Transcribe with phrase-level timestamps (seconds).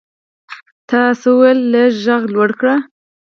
[0.87, 2.75] تا څه وویل؟ لږ ږغ لوړ کړه!